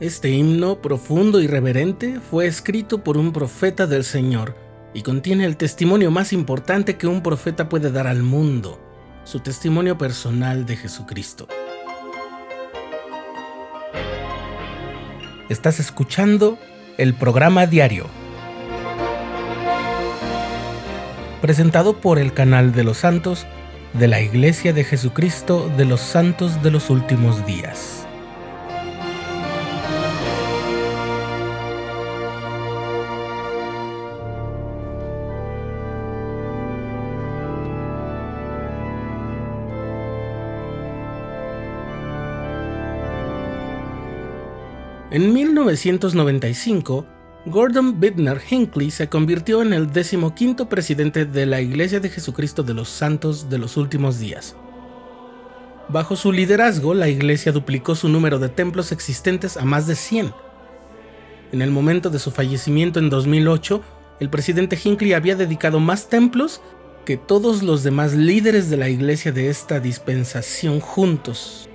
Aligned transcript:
Este 0.00 0.30
himno 0.30 0.80
profundo 0.80 1.42
y 1.42 1.46
reverente 1.46 2.20
fue 2.20 2.46
escrito 2.46 3.04
por 3.04 3.18
un 3.18 3.34
profeta 3.34 3.86
del 3.86 4.02
Señor 4.02 4.56
y 4.94 5.02
contiene 5.02 5.44
el 5.44 5.58
testimonio 5.58 6.10
más 6.10 6.32
importante 6.32 6.96
que 6.96 7.06
un 7.06 7.22
profeta 7.22 7.68
puede 7.68 7.92
dar 7.92 8.06
al 8.06 8.22
mundo, 8.22 8.80
su 9.24 9.40
testimonio 9.40 9.98
personal 9.98 10.64
de 10.64 10.76
Jesucristo. 10.78 11.48
Estás 15.50 15.80
escuchando 15.80 16.58
el 16.96 17.12
programa 17.12 17.66
diario, 17.66 18.06
presentado 21.42 22.00
por 22.00 22.18
el 22.18 22.32
canal 22.32 22.72
de 22.72 22.84
los 22.84 22.96
santos 22.96 23.46
de 23.92 24.08
la 24.08 24.22
Iglesia 24.22 24.72
de 24.72 24.82
Jesucristo 24.82 25.70
de 25.76 25.84
los 25.84 26.00
Santos 26.00 26.62
de 26.62 26.70
los 26.70 26.88
Últimos 26.88 27.44
Días. 27.44 28.06
En 45.10 45.32
1995, 45.32 47.04
Gordon 47.46 47.98
Bittner 47.98 48.40
Hinckley 48.48 48.92
se 48.92 49.08
convirtió 49.08 49.60
en 49.60 49.72
el 49.72 49.90
decimoquinto 49.92 50.68
presidente 50.68 51.24
de 51.24 51.46
la 51.46 51.60
Iglesia 51.60 51.98
de 51.98 52.10
Jesucristo 52.10 52.62
de 52.62 52.74
los 52.74 52.88
Santos 52.88 53.50
de 53.50 53.58
los 53.58 53.76
Últimos 53.76 54.20
Días. 54.20 54.54
Bajo 55.88 56.14
su 56.14 56.30
liderazgo, 56.30 56.94
la 56.94 57.08
iglesia 57.08 57.50
duplicó 57.50 57.96
su 57.96 58.08
número 58.08 58.38
de 58.38 58.50
templos 58.50 58.92
existentes 58.92 59.56
a 59.56 59.64
más 59.64 59.88
de 59.88 59.96
100. 59.96 60.32
En 61.50 61.62
el 61.62 61.72
momento 61.72 62.10
de 62.10 62.20
su 62.20 62.30
fallecimiento 62.30 63.00
en 63.00 63.10
2008, 63.10 63.82
el 64.20 64.30
presidente 64.30 64.78
Hinckley 64.80 65.14
había 65.14 65.34
dedicado 65.34 65.80
más 65.80 66.08
templos 66.08 66.60
que 67.04 67.16
todos 67.16 67.64
los 67.64 67.82
demás 67.82 68.14
líderes 68.14 68.70
de 68.70 68.76
la 68.76 68.88
iglesia 68.88 69.32
de 69.32 69.48
esta 69.48 69.80
dispensación 69.80 70.78
juntos. 70.78 71.69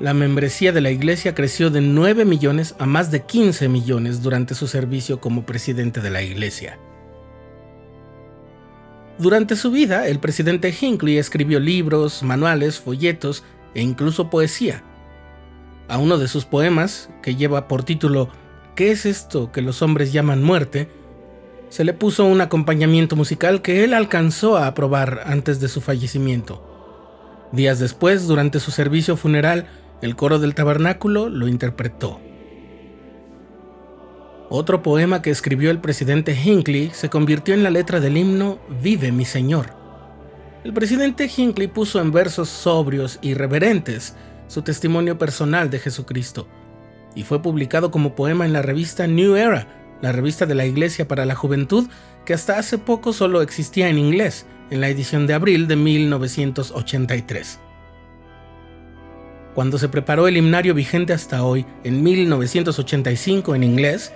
La 0.00 0.14
membresía 0.14 0.70
de 0.70 0.80
la 0.80 0.92
iglesia 0.92 1.34
creció 1.34 1.70
de 1.70 1.80
9 1.80 2.24
millones 2.24 2.76
a 2.78 2.86
más 2.86 3.10
de 3.10 3.22
15 3.22 3.68
millones 3.68 4.22
durante 4.22 4.54
su 4.54 4.68
servicio 4.68 5.20
como 5.20 5.44
presidente 5.44 6.00
de 6.00 6.10
la 6.10 6.22
iglesia. 6.22 6.78
Durante 9.18 9.56
su 9.56 9.72
vida, 9.72 10.06
el 10.06 10.20
presidente 10.20 10.72
Hinckley 10.80 11.18
escribió 11.18 11.58
libros, 11.58 12.22
manuales, 12.22 12.78
folletos 12.78 13.42
e 13.74 13.82
incluso 13.82 14.30
poesía. 14.30 14.84
A 15.88 15.98
uno 15.98 16.16
de 16.18 16.28
sus 16.28 16.44
poemas, 16.44 17.10
que 17.20 17.34
lleva 17.34 17.66
por 17.66 17.82
título 17.82 18.28
¿Qué 18.76 18.92
es 18.92 19.04
esto 19.04 19.50
que 19.50 19.62
los 19.62 19.82
hombres 19.82 20.12
llaman 20.12 20.44
muerte?, 20.44 20.88
se 21.70 21.82
le 21.82 21.92
puso 21.92 22.24
un 22.24 22.40
acompañamiento 22.40 23.16
musical 23.16 23.62
que 23.62 23.82
él 23.82 23.92
alcanzó 23.92 24.56
a 24.56 24.68
aprobar 24.68 25.22
antes 25.26 25.58
de 25.58 25.66
su 25.66 25.80
fallecimiento. 25.80 26.64
Días 27.50 27.80
después, 27.80 28.28
durante 28.28 28.60
su 28.60 28.70
servicio 28.70 29.16
funeral, 29.16 29.66
el 30.00 30.14
coro 30.14 30.38
del 30.38 30.54
tabernáculo 30.54 31.28
lo 31.28 31.48
interpretó. 31.48 32.20
Otro 34.48 34.82
poema 34.82 35.20
que 35.20 35.30
escribió 35.30 35.70
el 35.70 35.80
presidente 35.80 36.34
Hinckley 36.34 36.90
se 36.92 37.10
convirtió 37.10 37.52
en 37.52 37.62
la 37.62 37.70
letra 37.70 38.00
del 38.00 38.16
himno 38.16 38.58
Vive 38.80 39.12
mi 39.12 39.24
Señor. 39.24 39.76
El 40.64 40.72
presidente 40.72 41.30
Hinckley 41.34 41.68
puso 41.68 42.00
en 42.00 42.12
versos 42.12 42.48
sobrios 42.48 43.18
y 43.20 43.34
reverentes 43.34 44.14
su 44.46 44.62
testimonio 44.62 45.18
personal 45.18 45.68
de 45.68 45.78
Jesucristo 45.78 46.48
y 47.14 47.24
fue 47.24 47.42
publicado 47.42 47.90
como 47.90 48.14
poema 48.14 48.46
en 48.46 48.52
la 48.52 48.62
revista 48.62 49.06
New 49.06 49.36
Era, 49.36 49.96
la 50.00 50.12
revista 50.12 50.46
de 50.46 50.54
la 50.54 50.64
Iglesia 50.64 51.08
para 51.08 51.26
la 51.26 51.34
Juventud 51.34 51.88
que 52.24 52.34
hasta 52.34 52.58
hace 52.58 52.78
poco 52.78 53.12
solo 53.12 53.42
existía 53.42 53.88
en 53.88 53.98
inglés, 53.98 54.46
en 54.70 54.80
la 54.80 54.88
edición 54.88 55.26
de 55.26 55.34
abril 55.34 55.66
de 55.66 55.76
1983 55.76 57.60
cuando 59.58 59.76
se 59.76 59.88
preparó 59.88 60.28
el 60.28 60.36
himnario 60.36 60.72
vigente 60.72 61.12
hasta 61.12 61.42
hoy, 61.42 61.66
en 61.82 62.00
1985 62.04 63.56
en 63.56 63.64
inglés, 63.64 64.12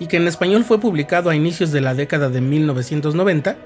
y 0.00 0.06
que 0.06 0.16
en 0.16 0.26
español 0.26 0.64
fue 0.64 0.80
publicado 0.80 1.28
a 1.28 1.36
inicios 1.36 1.70
de 1.70 1.82
la 1.82 1.92
década 1.92 2.30
de 2.30 2.40
1990, 2.40 3.58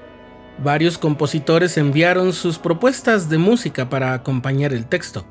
varios 0.61 0.97
compositores 0.97 1.77
enviaron 1.77 2.33
sus 2.33 2.59
propuestas 2.59 3.29
de 3.29 3.37
música 3.37 3.87
para 3.87 4.13
acompañar 4.13 4.73
el 4.73 4.87
texto. 4.87 5.25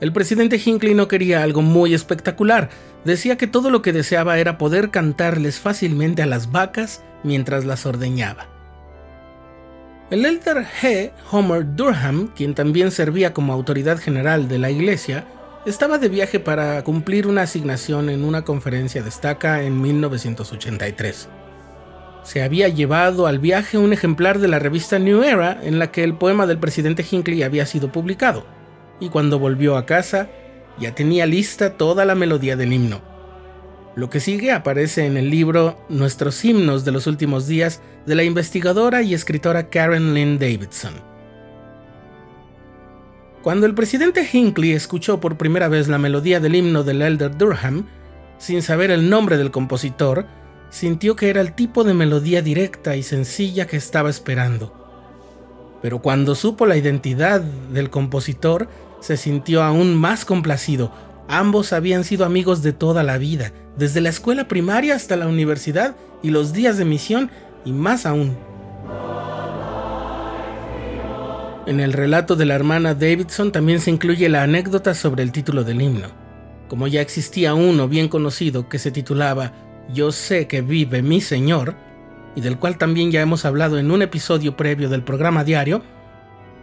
El 0.00 0.12
presidente 0.12 0.62
Hinckley 0.64 0.94
no 0.94 1.08
quería 1.08 1.42
algo 1.42 1.60
muy 1.60 1.92
espectacular, 1.92 2.68
decía 3.04 3.36
que 3.36 3.48
todo 3.48 3.70
lo 3.70 3.82
que 3.82 3.92
deseaba 3.92 4.38
era 4.38 4.58
poder 4.58 4.92
cantarles 4.92 5.58
fácilmente 5.58 6.22
a 6.22 6.26
las 6.26 6.52
vacas 6.52 7.02
mientras 7.24 7.64
las 7.64 7.84
ordeñaba. 7.84 8.57
El 10.10 10.24
elder 10.24 10.64
G. 10.80 11.10
Homer 11.30 11.66
Durham, 11.76 12.28
quien 12.34 12.54
también 12.54 12.90
servía 12.90 13.34
como 13.34 13.52
autoridad 13.52 13.98
general 13.98 14.48
de 14.48 14.58
la 14.58 14.70
iglesia, 14.70 15.26
estaba 15.66 15.98
de 15.98 16.08
viaje 16.08 16.40
para 16.40 16.82
cumplir 16.82 17.26
una 17.26 17.42
asignación 17.42 18.08
en 18.08 18.24
una 18.24 18.42
conferencia 18.42 19.02
de 19.02 19.10
estaca 19.10 19.62
en 19.62 19.82
1983. 19.82 21.28
Se 22.22 22.42
había 22.42 22.68
llevado 22.68 23.26
al 23.26 23.38
viaje 23.38 23.76
un 23.76 23.92
ejemplar 23.92 24.38
de 24.38 24.48
la 24.48 24.58
revista 24.58 24.98
New 24.98 25.22
Era 25.22 25.60
en 25.62 25.78
la 25.78 25.92
que 25.92 26.04
el 26.04 26.14
poema 26.14 26.46
del 26.46 26.58
presidente 26.58 27.04
Hinckley 27.08 27.42
había 27.42 27.66
sido 27.66 27.92
publicado, 27.92 28.46
y 29.00 29.10
cuando 29.10 29.38
volvió 29.38 29.76
a 29.76 29.84
casa 29.84 30.30
ya 30.80 30.94
tenía 30.94 31.26
lista 31.26 31.76
toda 31.76 32.06
la 32.06 32.14
melodía 32.14 32.56
del 32.56 32.72
himno. 32.72 33.02
Lo 33.98 34.08
que 34.10 34.20
sigue 34.20 34.52
aparece 34.52 35.06
en 35.06 35.16
el 35.16 35.28
libro 35.28 35.76
Nuestros 35.88 36.44
himnos 36.44 36.84
de 36.84 36.92
los 36.92 37.08
últimos 37.08 37.48
días 37.48 37.82
de 38.06 38.14
la 38.14 38.22
investigadora 38.22 39.02
y 39.02 39.12
escritora 39.12 39.70
Karen 39.70 40.14
Lynn 40.14 40.38
Davidson. 40.38 40.94
Cuando 43.42 43.66
el 43.66 43.74
presidente 43.74 44.24
Hinckley 44.32 44.70
escuchó 44.70 45.18
por 45.18 45.36
primera 45.36 45.66
vez 45.66 45.88
la 45.88 45.98
melodía 45.98 46.38
del 46.38 46.54
himno 46.54 46.84
del 46.84 47.02
Elder 47.02 47.36
Durham, 47.36 47.86
sin 48.38 48.62
saber 48.62 48.92
el 48.92 49.10
nombre 49.10 49.36
del 49.36 49.50
compositor, 49.50 50.26
sintió 50.70 51.16
que 51.16 51.28
era 51.28 51.40
el 51.40 51.54
tipo 51.54 51.82
de 51.82 51.94
melodía 51.94 52.40
directa 52.40 52.94
y 52.94 53.02
sencilla 53.02 53.66
que 53.66 53.78
estaba 53.78 54.10
esperando. 54.10 54.72
Pero 55.82 55.98
cuando 55.98 56.36
supo 56.36 56.66
la 56.66 56.76
identidad 56.76 57.40
del 57.40 57.90
compositor, 57.90 58.68
se 59.00 59.16
sintió 59.16 59.64
aún 59.64 59.96
más 59.96 60.24
complacido. 60.24 60.92
Ambos 61.28 61.74
habían 61.74 62.04
sido 62.04 62.24
amigos 62.24 62.62
de 62.62 62.72
toda 62.72 63.02
la 63.02 63.18
vida, 63.18 63.52
desde 63.76 64.00
la 64.00 64.08
escuela 64.08 64.48
primaria 64.48 64.94
hasta 64.94 65.14
la 65.14 65.28
universidad 65.28 65.94
y 66.22 66.30
los 66.30 66.54
días 66.54 66.78
de 66.78 66.86
misión 66.86 67.30
y 67.66 67.72
más 67.72 68.06
aún. 68.06 68.34
En 71.66 71.80
el 71.80 71.92
relato 71.92 72.34
de 72.34 72.46
la 72.46 72.54
hermana 72.54 72.94
Davidson 72.94 73.52
también 73.52 73.80
se 73.80 73.90
incluye 73.90 74.30
la 74.30 74.42
anécdota 74.42 74.94
sobre 74.94 75.22
el 75.22 75.30
título 75.30 75.64
del 75.64 75.82
himno. 75.82 76.08
Como 76.66 76.86
ya 76.86 77.02
existía 77.02 77.52
uno 77.52 77.88
bien 77.88 78.08
conocido 78.08 78.70
que 78.70 78.78
se 78.78 78.90
titulaba 78.90 79.52
Yo 79.92 80.12
sé 80.12 80.46
que 80.46 80.62
vive 80.62 81.02
mi 81.02 81.20
Señor, 81.20 81.76
y 82.34 82.40
del 82.40 82.58
cual 82.58 82.78
también 82.78 83.10
ya 83.10 83.20
hemos 83.20 83.44
hablado 83.44 83.78
en 83.78 83.90
un 83.90 84.00
episodio 84.00 84.56
previo 84.56 84.88
del 84.88 85.02
programa 85.02 85.44
diario, 85.44 85.82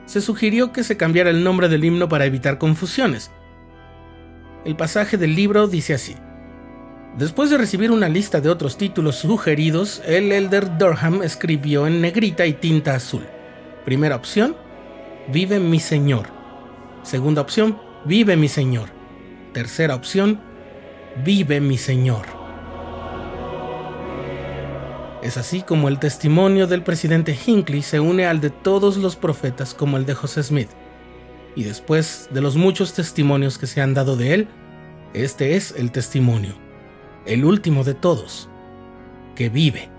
se 0.08 0.22
sugirió 0.22 0.72
que 0.72 0.84
se 0.84 0.98
cambiara 0.98 1.30
el 1.30 1.44
nombre 1.44 1.70
del 1.70 1.86
himno 1.86 2.10
para 2.10 2.26
evitar 2.26 2.58
confusiones. 2.58 3.30
El 4.66 4.76
pasaje 4.76 5.18
del 5.18 5.36
libro 5.36 5.68
dice 5.68 5.94
así, 5.94 6.16
Después 7.18 7.50
de 7.50 7.58
recibir 7.58 7.92
una 7.92 8.10
lista 8.10 8.42
de 8.42 8.50
otros 8.50 8.78
títulos 8.78 9.16
sugeridos, 9.16 10.02
el 10.06 10.32
Elder 10.32 10.78
Durham 10.78 11.24
escribió 11.24 11.88
en 11.88 12.02
negrita 12.02 12.46
y 12.46 12.54
tinta 12.54 12.96
azul. 12.96 13.26
Primera 13.86 14.18
opción, 14.18 14.58
Vive 15.32 15.60
mi 15.60 15.80
Señor. 15.80 16.28
Segunda 17.04 17.42
opción, 17.42 17.80
Vive 18.04 18.36
mi 18.36 18.50
Señor. 18.50 18.90
Tercera 19.54 19.96
opción, 19.96 20.42
Vive 21.24 21.62
mi 21.62 21.78
Señor. 21.78 22.26
Es 25.24 25.38
así 25.38 25.62
como 25.62 25.88
el 25.88 26.00
testimonio 26.00 26.68
del 26.68 26.84
presidente 26.84 27.38
Hinckley 27.46 27.82
se 27.82 28.00
une 28.00 28.26
al 28.26 28.42
de 28.42 28.50
todos 28.50 28.98
los 28.98 29.16
profetas 29.16 29.74
como 29.74 29.98
el 29.98 30.06
de 30.06 30.16
José 30.16 30.44
Smith. 30.44 30.70
Y 31.56 31.64
después 31.64 32.28
de 32.32 32.42
los 32.42 32.58
muchos 32.58 32.94
testimonios 32.94 33.58
que 33.58 33.68
se 33.68 33.80
han 33.80 33.94
dado 33.94 34.18
de 34.18 34.34
él, 34.34 34.48
este 35.24 35.56
es 35.56 35.74
el 35.78 35.92
testimonio 35.92 36.66
el 37.26 37.44
último 37.44 37.84
de 37.84 37.96
todos, 37.96 38.50
que 39.36 39.50
vive. 39.50 39.90